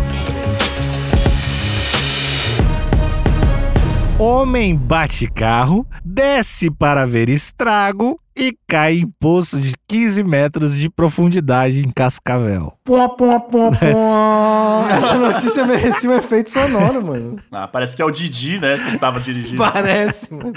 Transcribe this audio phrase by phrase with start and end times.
[4.19, 10.91] Homem bate carro, desce para ver estrago e cai em poço de 15 metros de
[10.91, 12.75] profundidade em Cascavel.
[14.89, 17.39] Essa notícia merecia um efeito sonoro, mano.
[17.53, 18.79] Ah, parece que é o Didi, né?
[18.91, 19.59] Que tava dirigindo.
[19.59, 20.53] Parece, mano.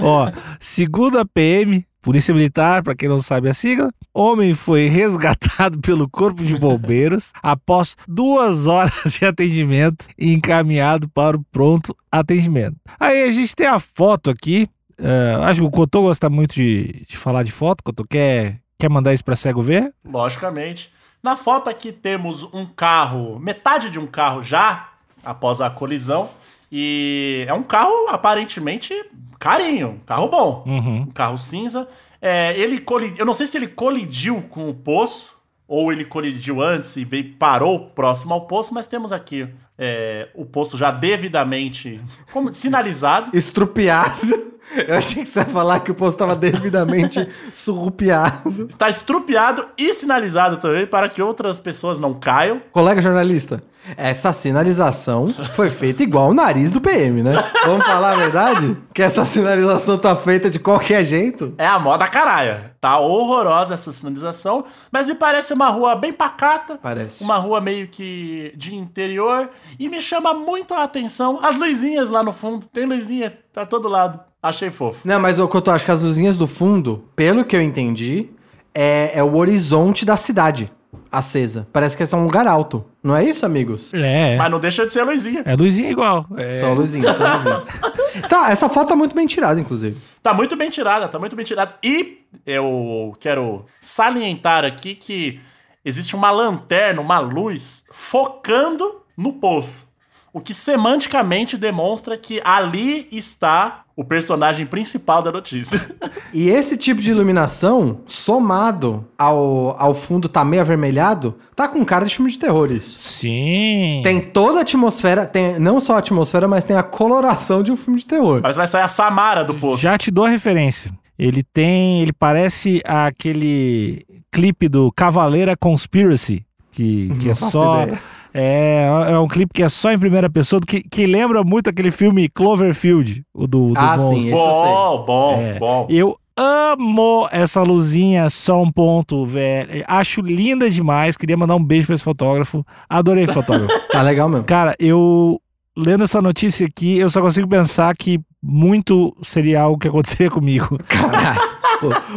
[0.00, 5.78] Ó, segundo a PM, Polícia Militar, para quem não sabe a sigla, homem foi resgatado
[5.82, 12.76] pelo Corpo de Bombeiros após duas horas de atendimento e encaminhado para o pronto atendimento.
[12.98, 14.66] Aí a gente tem a foto aqui.
[14.98, 17.82] eh, acho que o Cotô gosta muito de, de falar de foto.
[17.84, 19.92] Cotô quer, quer mandar isso para cego ver?
[20.04, 20.92] Logicamente.
[21.22, 24.88] Na foto aqui temos um carro, metade de um carro já
[25.24, 26.30] após a colisão.
[26.70, 28.94] E é um carro aparentemente
[29.38, 30.64] carinho, um carro bom.
[30.66, 31.00] Uhum.
[31.02, 31.88] um carro cinza.
[32.20, 36.62] É, ele coli- Eu não sei se ele colidiu com o poço ou ele colidiu
[36.62, 39.48] antes e veio, parou próximo ao poço, mas temos aqui
[39.78, 42.00] é, o poço já devidamente
[42.32, 43.30] como- sinalizado.
[43.36, 44.47] Estrupiado.
[44.86, 48.66] Eu achei que você ia falar que o posto estava devidamente surrupiado.
[48.68, 52.60] Está estrupiado e sinalizado também para que outras pessoas não caiam.
[52.72, 53.62] Colega jornalista,
[53.96, 57.32] essa sinalização foi feita igual o nariz do PM, né?
[57.64, 58.76] Vamos falar a verdade?
[58.92, 61.54] Que essa sinalização tá feita de qualquer jeito?
[61.58, 62.74] É a moda caralha.
[62.80, 66.78] Tá horrorosa essa sinalização, mas me parece uma rua bem pacata.
[66.80, 67.24] Parece.
[67.24, 69.50] Uma rua meio que de interior.
[69.78, 72.66] E me chama muito a atenção as luzinhas lá no fundo.
[72.66, 74.20] Tem luzinha, tá todo lado.
[74.42, 75.00] Achei fofo.
[75.04, 77.62] Não, mas o que eu tô, acho que as luzinhas do fundo, pelo que eu
[77.62, 78.30] entendi,
[78.72, 80.70] é, é o horizonte da cidade
[81.10, 81.66] acesa.
[81.72, 82.84] Parece que é um lugar alto.
[83.02, 83.92] Não é isso, amigos?
[83.94, 85.42] É, Mas não deixa de ser luzinha.
[85.44, 86.26] é luzinha igual.
[86.36, 87.68] É, São luzinhas, são luzinhas.
[88.28, 89.96] tá, essa foto tá muito bem tirada, inclusive.
[90.22, 91.74] Tá muito bem tirada, tá muito bem tirada.
[91.82, 95.40] E eu quero salientar aqui que
[95.84, 99.88] existe uma lanterna, uma luz, focando no poço.
[100.32, 105.78] O que semanticamente demonstra que ali está o personagem principal da notícia.
[106.30, 112.04] E esse tipo de iluminação, somado ao, ao fundo tá meio avermelhado, tá com cara
[112.04, 112.98] de filme de terror isso.
[113.00, 114.02] Sim.
[114.04, 117.76] Tem toda a atmosfera, tem não só a atmosfera, mas tem a coloração de um
[117.78, 118.42] filme de terror.
[118.42, 119.82] Parece que vai sair a Samara do poço.
[119.82, 120.92] Já te dou a referência.
[121.18, 122.02] Ele tem.
[122.02, 126.44] Ele parece aquele clipe do Cavaleira Conspiracy.
[126.70, 127.84] Que, que é só.
[127.84, 127.98] ideia.
[128.34, 131.90] É, é um clipe que é só em primeira pessoa, que, que lembra muito aquele
[131.90, 134.36] filme Cloverfield, o do, do Ah, sim, monstro.
[134.36, 134.36] sei.
[134.38, 135.58] Bom, bom, É.
[135.58, 135.86] bom.
[135.90, 139.84] Eu amo essa luzinha, só um ponto, velho.
[139.88, 141.16] Acho linda demais.
[141.16, 142.64] Queria mandar um beijo pra esse fotógrafo.
[142.88, 143.68] Adorei o fotógrafo.
[143.90, 144.44] Tá legal mesmo.
[144.44, 145.40] Cara, eu
[145.76, 150.68] lendo essa notícia aqui, eu só consigo pensar que muito seria algo que aconteceria comigo.
[150.78, 151.57] Pô,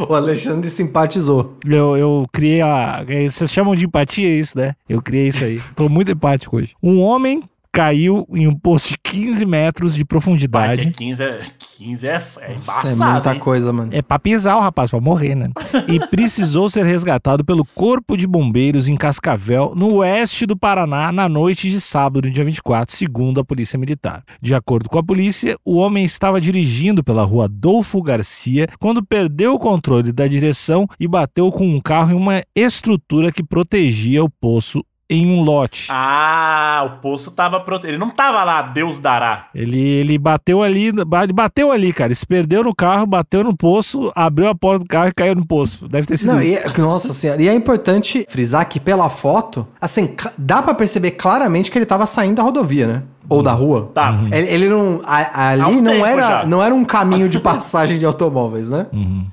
[0.08, 1.58] o Alexandre simpatizou.
[1.66, 3.04] Eu, eu criei a.
[3.30, 4.76] Vocês chamam de empatia isso, né?
[4.88, 5.62] Eu criei isso aí.
[5.76, 6.74] Tô muito empático hoje.
[6.82, 10.92] Um homem caiu em um poço de 15 metros de Pai, que profundidade.
[10.92, 11.42] 15 é,
[11.78, 13.40] 15 é, é Isso é embaçado, muita hein?
[13.40, 13.90] coisa, mano.
[13.94, 15.50] É pra pisar o rapaz, pra morrer, né?
[15.88, 21.29] E precisou ser resgatado pelo Corpo de Bombeiros em Cascavel, no oeste do Paraná, na
[21.29, 24.23] noite de sábado, dia 24, segundo a Polícia Militar.
[24.41, 29.53] De acordo com a polícia, o homem estava dirigindo pela rua Adolfo Garcia quando perdeu
[29.53, 34.29] o controle da direção e bateu com um carro em uma estrutura que protegia o
[34.29, 35.90] poço em um lote.
[35.91, 37.91] Ah, o poço tava protegido.
[37.91, 39.47] Ele não tava lá, Deus dará.
[39.53, 42.08] Ele, ele bateu ali, ele bateu ali, cara.
[42.08, 45.35] Ele se perdeu no carro, bateu no poço, abriu a porta do carro e caiu
[45.35, 45.90] no poço.
[45.90, 46.63] Deve ter sido Não, isso.
[46.78, 47.41] e, nossa senhora.
[47.41, 52.05] E é importante frisar que pela foto, assim, dá pra perceber claramente que ele tava
[52.05, 53.03] saindo da rodovia, né?
[53.32, 53.90] Ou da rua?
[53.94, 54.28] Tava.
[54.36, 55.02] Ele, ele não.
[55.06, 56.46] a- ali um não, era, já.
[56.46, 58.88] não era um caminho de passagem de automóveis, né?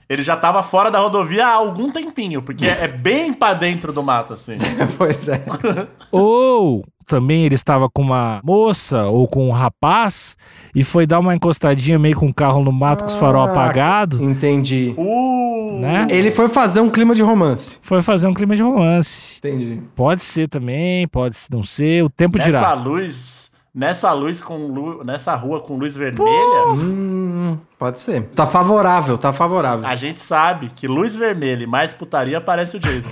[0.08, 3.92] Ele já tava fora da rodovia há algum tempinho, porque é, é bem pra dentro
[3.92, 4.56] do mato, assim.
[4.96, 5.42] pois é.
[6.12, 10.36] Ou também ele estava com uma moça ou com um rapaz
[10.74, 13.50] e foi dar uma encostadinha meio com o carro no mato com os farol Ah,
[13.50, 14.92] apagado, Entendi.
[14.96, 15.78] Uh!
[15.80, 16.06] né?
[16.10, 17.78] Ele foi fazer um clima de romance.
[17.80, 19.38] Foi fazer um clima de romance.
[19.38, 19.80] Entendi.
[19.96, 22.74] Pode ser também, pode não ser, o tempo Nessa dirá.
[22.74, 28.24] luz, nessa luz com lu- nessa rua com luz vermelha, Hum, pode ser.
[28.34, 29.86] Tá favorável, tá favorável.
[29.86, 33.08] a gente sabe que luz vermelha e mais putaria parece o Jason.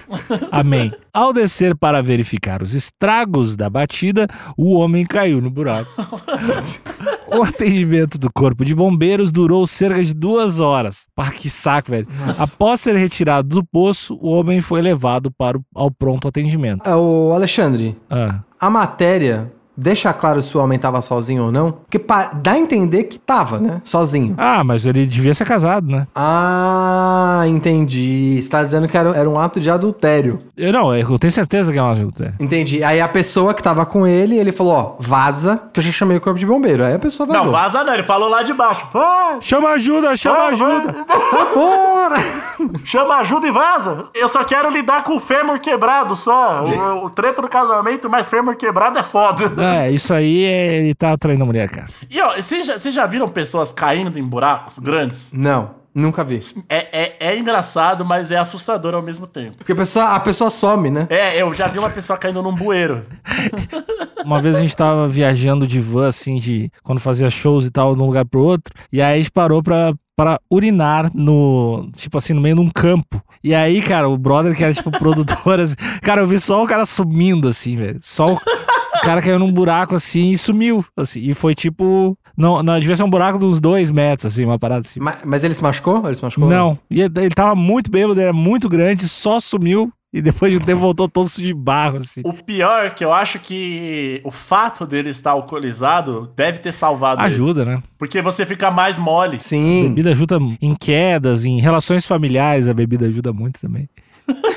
[0.50, 0.90] Amém.
[1.12, 4.26] Ao descer para verificar os estragos da batida,
[4.56, 5.90] o homem caiu no buraco.
[7.28, 11.08] O atendimento do corpo de bombeiros durou cerca de duas horas.
[11.14, 12.06] Pá, que saco, velho.
[12.38, 16.82] Após ser retirado do poço, o homem foi levado para o, ao pronto atendimento.
[16.86, 21.72] Ah, Ô, Alexandre, Ah, a matéria deixa claro se o homem tava sozinho ou não?
[21.72, 22.00] Porque
[22.34, 23.80] dá a entender que tava, né?
[23.84, 24.34] Sozinho.
[24.38, 26.06] Ah, mas ele devia ser casado, né?
[26.14, 28.40] Ah, entendi.
[28.40, 30.40] Você tá dizendo que era, era um ato de adultério.
[30.56, 32.34] Eu não, eu tenho certeza que é uma adultério.
[32.40, 32.82] Entendi.
[32.82, 36.16] Aí a pessoa que tava com ele, ele falou, ó, vaza, que eu já chamei
[36.16, 36.84] o corpo de bombeiro.
[36.84, 37.44] Aí a pessoa vazou.
[37.46, 38.86] Não, vaza não, ele falou lá de baixo.
[38.94, 40.94] Ah, Chama ajuda, chama ah, ajuda.
[41.30, 42.16] Sai fora!
[42.84, 44.06] Chama ajuda e vaza.
[44.14, 46.62] Eu só quero lidar com o fêmur quebrado só.
[46.62, 49.50] O, o treta do casamento, mas fêmur quebrado é foda.
[49.66, 51.86] É, isso aí é, ele tá traindo a mulher, cara.
[52.08, 55.32] E ó, vocês já, vocês já viram pessoas caindo em buracos grandes?
[55.32, 56.38] Não, nunca vi.
[56.68, 59.56] É, é, é engraçado, mas é assustador ao mesmo tempo.
[59.56, 61.06] Porque a pessoa, a pessoa some, né?
[61.08, 63.06] É, eu já vi uma pessoa caindo num bueiro.
[64.26, 67.94] Uma vez a gente tava viajando de van, assim, de quando fazia shows e tal,
[67.94, 72.18] de um lugar pro outro, e aí a gente parou pra, pra urinar no, tipo
[72.18, 73.22] assim, no meio de um campo.
[73.44, 76.66] E aí, cara, o brother que era, tipo, produtor, assim, cara, eu vi só o
[76.66, 78.00] cara sumindo, assim, velho.
[78.02, 78.40] Só o,
[78.96, 81.20] o cara caiu num buraco, assim, e sumiu, assim.
[81.20, 84.58] E foi, tipo, não, não, devia ser um buraco de uns dois metros, assim, uma
[84.58, 85.00] parada assim.
[85.00, 86.02] Mas, mas ele se machucou?
[86.04, 86.48] Ele se machucou?
[86.48, 89.92] Não, e ele ele tava muito bêbado, era muito grande, só sumiu.
[90.12, 92.22] E depois de um tempo voltou todo sujo de barro, assim.
[92.24, 97.20] O pior é que eu acho que o fato dele estar alcoolizado deve ter salvado
[97.20, 97.26] ele.
[97.26, 97.82] Ajuda, né?
[97.98, 99.38] Porque você fica mais mole.
[99.40, 99.88] Sim.
[99.88, 103.90] Bebida ajuda em quedas, em relações familiares, a bebida ajuda muito também.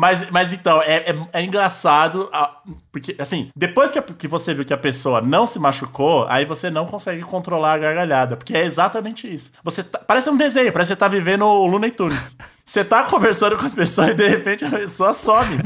[0.00, 2.58] Mas, mas então, é, é, é engraçado, ah,
[2.92, 6.44] porque, assim, depois que, a- que você viu que a pessoa não se machucou, aí
[6.44, 9.50] você não consegue controlar a gargalhada, porque é exatamente isso.
[9.64, 12.36] Você tá- parece um desenho, parece que você tá vivendo o Looney Tunes.
[12.68, 15.58] Você tá conversando com a pessoa e de repente a pessoa some.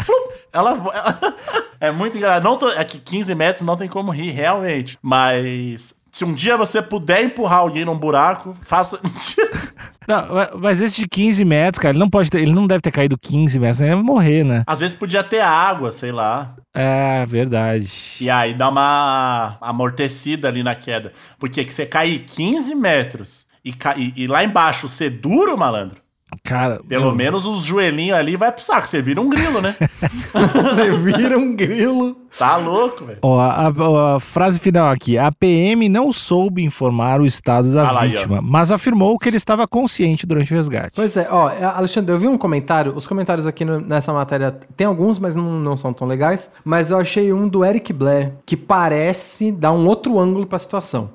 [0.53, 1.19] Ela, ela-
[1.81, 2.45] é muito engraçado.
[2.45, 4.97] Não tô, é que 15 metros não tem como rir, realmente.
[5.03, 9.01] Mas se um dia você puder empurrar alguém num buraco, faça.
[10.07, 12.81] Não, ma- mas esse de 15 metros, cara, ele não pode ter, ele não deve
[12.81, 13.87] ter caído 15 metros, né?
[13.87, 14.65] Ele vai morrer, né?
[14.67, 16.57] Às vezes podia ter água, sei lá.
[16.75, 17.89] É, verdade.
[18.21, 21.13] E aí dá uma amortecida ali na queda.
[21.39, 26.02] Porque que você cair 15 metros e, e- e lá embaixo ser duro, malandro,
[26.43, 28.89] Cara, pelo meu, menos os joelhinhos ali vai pro saco.
[28.89, 29.75] Você vira um grilo, né?
[30.55, 32.17] Você vira um grilo.
[32.39, 33.19] tá louco, velho.
[33.23, 35.19] Ó, a, a- a frase final aqui.
[35.19, 39.37] A PM não soube informar o estado da Ah lá vítima, mas afirmou que ele
[39.37, 40.93] estava consciente durante o resgate.
[40.95, 44.87] Pois é, ó, Alexandre, eu vi um comentário, os comentários aqui no- nessa matéria, tem
[44.87, 48.57] alguns, mas não, não são tão legais, mas eu achei um do Eric Blair, que
[48.57, 51.11] parece dar um outro ângulo pra situação.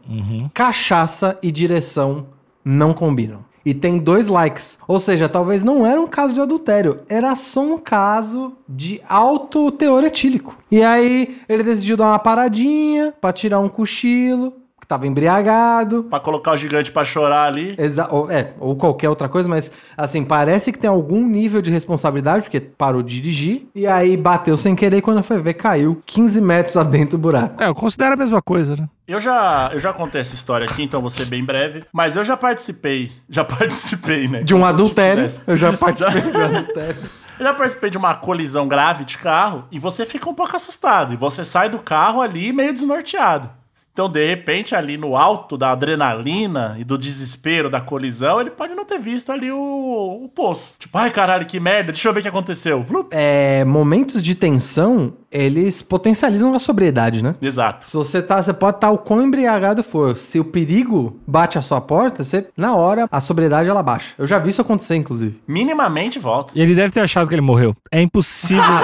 [0.54, 2.28] Cachaça e direção
[2.64, 3.47] não combinam.
[3.68, 4.80] E tem dois likes.
[4.88, 9.70] Ou seja, talvez não era um caso de adultério, era só um caso de alto
[9.72, 10.58] teor etílico.
[10.72, 14.54] E aí ele decidiu dar uma paradinha pra tirar um cochilo,
[14.88, 16.06] que tava embriagado.
[16.06, 17.76] Pra colocar o gigante pra chorar ali.
[17.78, 21.70] Exa ou, é, ou qualquer outra coisa, mas assim, parece que tem algum nível de
[21.70, 26.02] responsabilidade, porque parou de dirigir, e aí bateu sem querer e quando foi ver, caiu
[26.06, 27.62] 15 metros adentro do buraco.
[27.62, 28.88] É, eu considero a mesma coisa, né?
[29.06, 31.84] Eu já, eu já contei essa história aqui, então vou ser bem breve.
[31.94, 33.12] Mas eu já participei.
[33.30, 34.44] Já participei, né?
[34.44, 35.28] De um adultério.
[35.46, 36.98] Eu já participei de um adultério.
[37.40, 41.14] Eu já participei de uma colisão grave de carro e você fica um pouco assustado.
[41.14, 43.48] E você sai do carro ali meio desnorteado.
[43.98, 48.76] Então, de repente, ali no alto da adrenalina e do desespero da colisão, ele pode
[48.76, 50.76] não ter visto ali o, o poço.
[50.78, 52.86] Tipo, ai caralho, que merda, deixa eu ver o que aconteceu.
[53.10, 57.36] É, momentos de tensão, eles potencializam a sobriedade, né?
[57.42, 57.86] Exato.
[57.86, 60.18] Se você tá, você pode estar o quão embriagado for.
[60.18, 64.14] Se o perigo bate à sua porta, você, na hora, a sobriedade ela baixa.
[64.18, 65.40] Eu já vi isso acontecer, inclusive.
[65.48, 66.54] Minimamente volta.
[66.56, 67.76] E ele deve ter achado que ele morreu.
[67.92, 68.64] É impossível.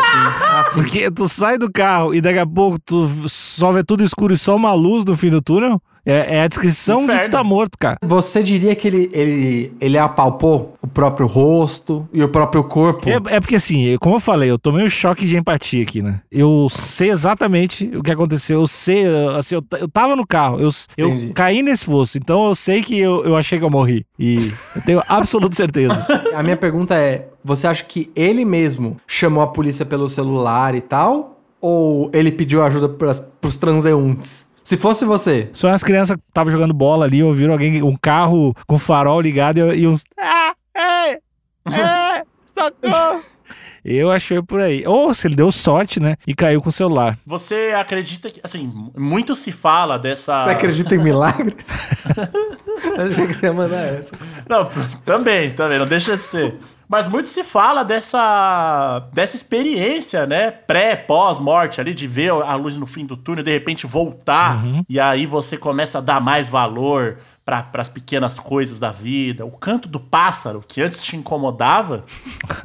[0.53, 0.81] Ah, sim.
[0.83, 4.37] Porque tu sai do carro e daqui a pouco tu só vê tudo escuro e
[4.37, 5.81] só uma luz no fim do túnel.
[6.05, 7.23] É, é a descrição de Inferno.
[7.23, 7.97] tu tá morto, cara.
[8.03, 13.09] Você diria que ele, ele, ele apalpou próprio rosto e o próprio corpo.
[13.09, 16.21] É, é porque assim, como eu falei, eu tomei um choque de empatia aqui, né?
[16.31, 18.61] Eu sei exatamente o que aconteceu.
[18.61, 19.05] Eu sei,
[19.37, 22.97] assim, eu, eu tava no carro, eu, eu caí nesse fosso, então eu sei que
[22.97, 24.05] eu, eu achei que eu morri.
[24.17, 26.05] E eu tenho absoluta certeza.
[26.33, 30.81] A minha pergunta é: você acha que ele mesmo chamou a polícia pelo celular e
[30.81, 31.41] tal?
[31.59, 34.51] Ou ele pediu ajuda pras, pros transeuntes?
[34.63, 38.55] Se fosse você, Só as crianças que estavam jogando bola ali, ouviram alguém, um carro
[38.65, 40.03] com farol ligado e, e uns.
[40.17, 40.53] Ah,
[40.83, 41.11] é,
[41.71, 42.23] é,
[42.53, 43.21] socorro.
[43.85, 44.87] Eu achei por aí.
[44.87, 46.15] Ou se ele deu sorte, né?
[46.25, 47.17] E caiu com o celular.
[47.25, 50.45] Você acredita que, assim, muito se fala dessa.
[50.45, 51.81] você acredita em milagres?
[52.97, 54.15] Eu achei que você ia mandar essa.
[54.47, 54.69] Não,
[55.03, 56.57] também, também, não deixa de ser.
[56.87, 60.51] Mas muito se fala dessa, dessa experiência, né?
[60.51, 64.99] Pré, pós-morte ali, de ver a luz no fim do túnel, de repente voltar, e
[64.99, 69.45] aí você começa a dar mais valor para as pequenas coisas da vida.
[69.45, 72.03] O canto do pássaro, que antes te incomodava,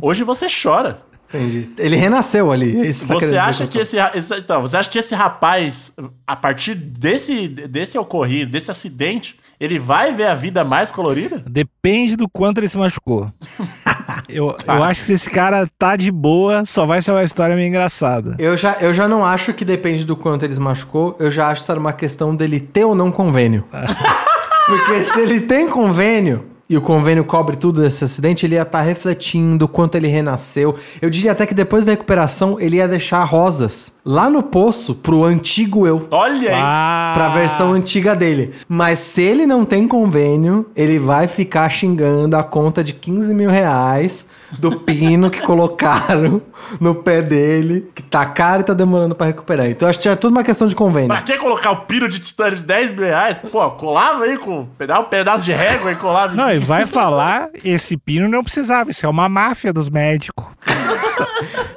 [0.00, 1.00] hoje você chora.
[1.28, 1.70] Entendi.
[1.76, 2.80] Ele renasceu ali.
[2.80, 5.14] é isso que tá Você acha que tô- esse, esse- então, você acha que esse
[5.14, 5.92] rapaz,
[6.26, 11.42] a partir desse, desse ocorrido, desse acidente, ele vai ver a vida mais colorida?
[11.46, 13.30] Depende do quanto ele se machucou.
[14.26, 17.54] eu, eu acho que se esse cara tá de boa, só vai ser uma história
[17.54, 18.34] meio engraçada.
[18.38, 21.48] Eu já, eu já não acho que depende do quanto ele se machucou, eu já
[21.48, 23.64] acho que isso era uma questão dele ter ou não convênio.
[24.68, 28.80] Porque se ele tem convênio e o convênio cobre tudo desse acidente, ele ia estar
[28.82, 30.76] refletindo o quanto ele renasceu.
[31.00, 35.24] Eu diria até que depois da recuperação ele ia deixar rosas lá no poço pro
[35.24, 36.06] antigo eu.
[36.10, 36.60] Olha aí!
[36.62, 38.52] Ah, Pra versão antiga dele.
[38.68, 43.50] Mas se ele não tem convênio, ele vai ficar xingando a conta de 15 mil
[43.50, 46.40] reais do pino que colocaram
[46.80, 49.68] no pé dele, que tá caro e tá demorando pra recuperar.
[49.68, 51.08] Então acho que é tudo uma questão de convênio.
[51.08, 53.38] Pra que colocar o pino de titânio de 10 mil reais?
[53.38, 56.34] Pô, colava aí com um pedaço de régua e colava.
[56.34, 60.44] Não, e vai falar, esse pino não precisava, isso é uma máfia dos médicos.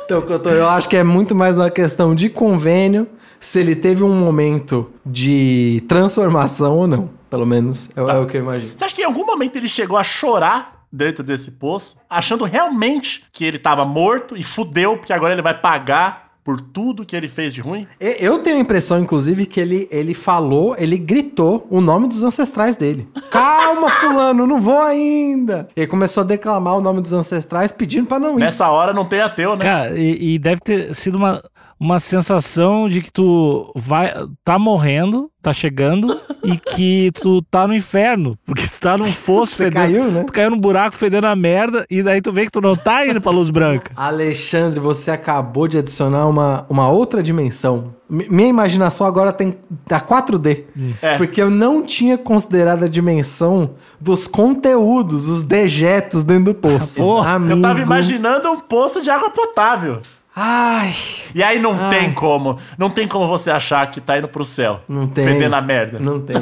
[0.06, 3.08] Então, eu acho que é muito mais uma questão de convênio,
[3.40, 7.10] se ele teve um momento de transformação ou não.
[7.30, 8.72] Pelo menos é, é o que eu imagino.
[8.76, 13.24] Você acha que em algum momento ele chegou a chorar dentro desse poço, achando realmente
[13.32, 17.28] que ele tava morto e fudeu, porque agora ele vai pagar por tudo que ele
[17.28, 17.88] fez de ruim?
[18.00, 22.78] Eu tenho a impressão, inclusive, que ele, ele falou, ele gritou o nome dos ancestrais
[22.78, 23.08] dele.
[23.30, 25.70] Calma, fulano, não vou ainda.
[25.76, 28.42] Ele começou a declamar o nome dos ancestrais pedindo pra não ir.
[28.42, 29.64] Nessa hora não tem ateu, né?
[29.64, 31.44] Cara, e, e deve ter sido uma,
[31.84, 34.14] uma sensação de que tu vai
[34.46, 39.56] tá morrendo, tá chegando, e que tu tá no inferno, porque tu tá num fosso
[39.56, 39.82] Você fedendo.
[39.82, 40.24] caiu, né?
[40.24, 43.08] Tu caiu num buraco fedendo a merda, e daí tu vê que tu não tá
[43.08, 43.92] indo pra luz branca.
[43.98, 47.96] Alexandre, você acabou de adicionar uma, uma outra dimensão.
[48.08, 50.66] Mi- minha imaginação agora tem tá 4D.
[51.02, 51.18] É.
[51.18, 57.02] Porque eu não tinha considerado a dimensão dos conteúdos, os dejetos dentro do poço.
[57.02, 57.80] Porra, Eu tava Amigo.
[57.88, 60.00] imaginando um poço de água potável.
[60.36, 60.94] Ai,
[61.36, 61.90] E aí não Ai.
[61.90, 64.80] tem como, não tem como você achar que tá indo pro céu.
[64.88, 65.24] não tem.
[65.26, 66.00] Fedendo a merda.
[66.00, 66.38] Não tem.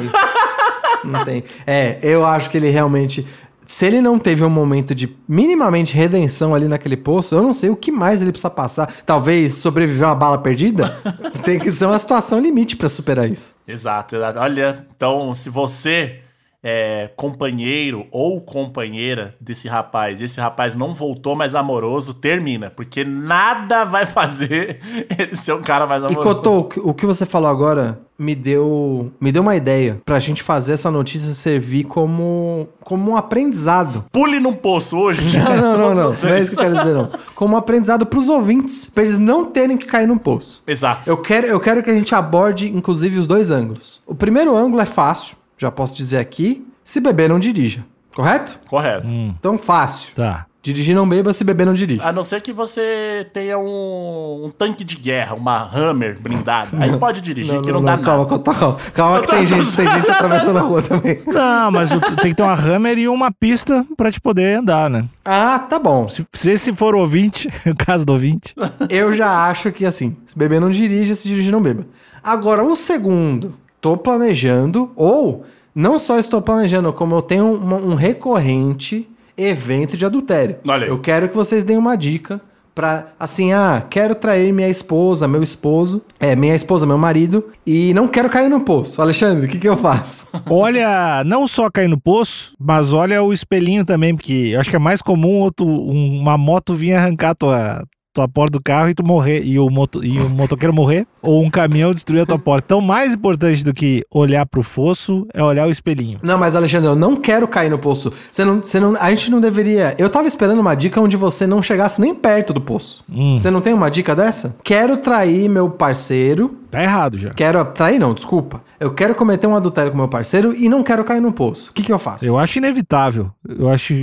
[1.04, 1.44] não tem.
[1.66, 3.26] É, eu acho que ele realmente.
[3.66, 7.70] Se ele não teve um momento de minimamente redenção ali naquele poço, eu não sei
[7.70, 8.92] o que mais ele precisa passar.
[9.06, 10.88] Talvez sobreviver a uma bala perdida?
[11.44, 13.54] tem que ser uma situação limite pra superar isso.
[13.68, 14.40] Exato, exato.
[14.40, 16.18] Olha, então, se você
[16.62, 23.84] é companheiro ou companheira desse rapaz, esse rapaz não voltou mais amoroso, termina, porque nada
[23.84, 24.78] vai fazer
[25.18, 26.28] ele ser um cara mais E amoroso.
[26.28, 30.20] Cotô, o que- o que você falou agora me deu, me deu uma ideia pra
[30.20, 34.04] gente fazer essa notícia servir como, como um aprendizado.
[34.12, 35.38] Pule num poço hoje.
[35.40, 36.12] Não, não, não, não.
[36.12, 37.08] Não é isso que eu quero dizer, não.
[37.34, 40.62] Como um aprendizado pros ouvintes, pra eles não terem que cair num poço.
[40.66, 41.08] Exato.
[41.08, 44.02] Eu quero, eu quero que a gente aborde, inclusive, os dois ângulos.
[44.06, 46.66] O primeiro ângulo é fácil, já posso dizer aqui.
[46.82, 47.84] Se beber, não dirija.
[48.14, 48.58] Correto?
[48.66, 49.06] Correto.
[49.06, 50.14] Então, fácil.
[50.14, 50.46] Tá.
[50.62, 52.04] Dirigir não beba, se beber, não dirija.
[52.04, 56.76] A não ser que você tenha um, um tanque de guerra, uma Hammer blindada.
[56.78, 58.44] Aí pode dirigir, que não, dá calma, nada.
[58.44, 58.76] calma, calma.
[58.92, 61.22] Calma que tem gente, tem gente atravessando a rua também.
[61.26, 61.90] Não, mas
[62.20, 65.06] tem que ter uma Hammer e uma pista pra te poder andar, né?
[65.24, 66.06] Ah, tá bom.
[66.08, 68.54] Se, se esse for ouvinte, o caso do ouvinte.
[68.90, 71.86] Eu já acho que assim, se beber não dirija, se dirigir não beba.
[72.22, 75.44] Agora, o segundo, tô planejando, ou
[75.74, 80.56] não só estou planejando, como eu tenho uma- um recorrente evento de adultério.
[80.66, 80.90] Olha aí.
[80.90, 82.40] Eu quero que vocês deem uma dica
[82.74, 87.92] pra, assim, ah, quero trair minha esposa, meu esposo, é, minha esposa, meu marido, e
[87.94, 89.02] não quero cair no poço.
[89.02, 90.28] Alexandre, o que que eu faço?
[90.48, 94.76] Olha, não só cair no poço, mas olha o espelhinho também, porque eu acho que
[94.76, 98.94] é mais comum outro, um- uma moto vir arrancar tua, tua porta do carro e
[98.94, 102.38] tu morrer, e o, moto, e o motoqueiro morrer, ou um caminhão destruir a tua
[102.38, 102.64] porta.
[102.66, 106.18] Então, mais importante do que olhar pro fosso é olhar o espelhinho.
[106.22, 108.12] Não, mas Alexandre, eu não quero cair no poço.
[108.30, 109.94] Você não, você não, a gente não deveria.
[109.98, 113.04] Eu tava esperando uma dica onde você não chegasse nem perto do poço.
[113.36, 114.56] Você não tem uma dica dessa?
[114.64, 116.58] Quero trair meu parceiro.
[116.70, 117.30] Tá errado já.
[117.30, 117.64] Quero.
[117.64, 118.62] Trair não, desculpa.
[118.78, 121.70] Eu quero cometer um adultério com meu parceiro e não quero cair no poço.
[121.70, 122.24] O que, que eu faço?
[122.24, 123.30] Eu acho inevitável.
[123.48, 123.94] Eu acho.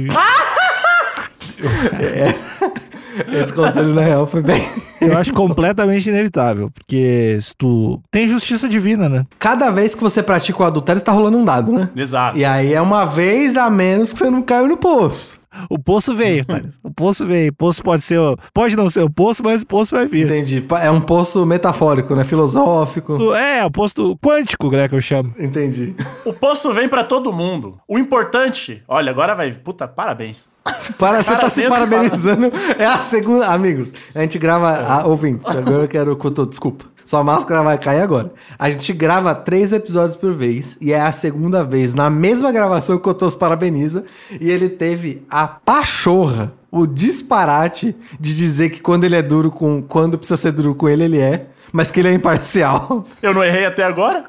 [3.31, 4.61] Esse conselho, na real, foi bem.
[5.01, 6.69] Eu acho completamente inevitável.
[6.71, 8.01] Porque se tu.
[8.11, 9.23] Tem justiça divina, né?
[9.39, 11.89] Cada vez que você pratica o adultério, você tá rolando um dado, né?
[11.95, 12.37] Exato.
[12.37, 15.39] E aí é uma vez a menos que você não caiu no poço.
[15.69, 16.79] O poço veio, Thales.
[16.83, 17.51] O poço veio.
[17.51, 18.19] O poço pode ser.
[18.19, 20.25] o- Pode não ser o poço, mas o poço vai vir.
[20.25, 20.63] Entendi.
[20.81, 22.23] É um poço metafórico, né?
[22.23, 23.33] Filosófico.
[23.33, 25.33] É, o poço quântico, né, que eu chamo.
[25.39, 25.95] Entendi.
[26.25, 27.79] O poço vem pra todo mundo.
[27.87, 29.51] O importante, olha, agora vai.
[29.51, 30.57] Puta, parabéns.
[30.97, 32.51] Para, você tá se parabenizando.
[32.77, 33.47] É a segunda.
[33.47, 34.69] Amigos, a gente grava.
[34.71, 36.17] A, ouvintes, agora eu quero.
[36.47, 36.85] Desculpa.
[37.07, 38.33] Sua máscara vai cair agora.
[38.59, 40.77] A gente grava três episódios por vez.
[40.81, 44.03] E é a segunda vez, na mesma gravação, que o se parabeniza.
[44.41, 49.81] E ele teve a pachorra, o disparate de dizer que quando ele é duro com.
[49.81, 51.47] Quando precisa ser duro com ele, ele é.
[51.71, 53.05] Mas que ele é imparcial.
[53.23, 54.25] Eu não errei até agora.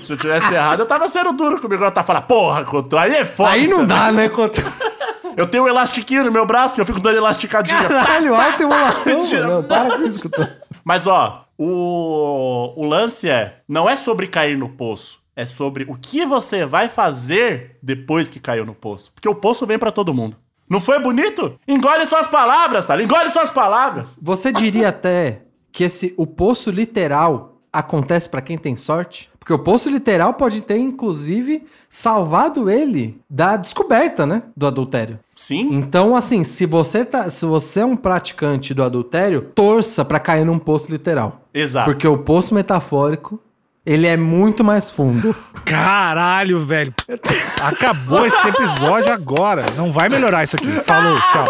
[0.00, 1.82] Se eu tivesse errado, eu tava sendo duro comigo.
[1.82, 3.50] Eu tava falando, porra, Couto, aí é foda.
[3.50, 3.96] Aí não também.
[3.96, 4.60] dá, né, Couto?
[5.36, 7.86] Eu tenho um elastiquinho no meu braço que eu fico dando elasticadinha.
[7.86, 9.16] Caralho, alta emulação.
[9.18, 9.46] Mentira.
[9.46, 10.48] Não, para com isso, Couto.
[10.86, 15.96] Mas ó, o, o lance é, não é sobre cair no poço, é sobre o
[15.96, 19.10] que você vai fazer depois que caiu no poço.
[19.12, 20.36] Porque o poço vem pra todo mundo.
[20.70, 21.58] Não foi bonito?
[21.66, 23.02] Engole suas palavras, tá?
[23.02, 24.16] Engole suas palavras.
[24.22, 29.28] Você diria até que esse o poço literal acontece pra quem tem sorte?
[29.46, 34.42] Porque o poço literal pode ter, inclusive, salvado ele da descoberta, né?
[34.56, 35.20] Do adultério.
[35.36, 35.72] Sim.
[35.72, 40.44] Então, assim, se você, tá, se você é um praticante do adultério, torça pra cair
[40.44, 41.42] num poço literal.
[41.54, 41.88] Exato.
[41.88, 43.38] Porque o poço metafórico,
[43.84, 45.32] ele é muito mais fundo.
[45.64, 46.92] Caralho, velho.
[47.62, 49.64] Acabou esse episódio agora.
[49.76, 50.66] Não vai melhorar isso aqui.
[50.66, 51.44] Falou, tchau.